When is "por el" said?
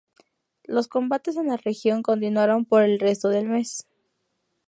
2.65-2.99